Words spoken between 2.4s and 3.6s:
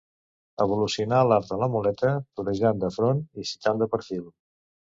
torejant de front i